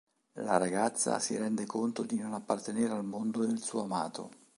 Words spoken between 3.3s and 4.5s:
del suo amato.